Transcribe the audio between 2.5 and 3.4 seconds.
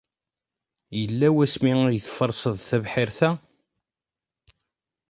tibḥirt-a?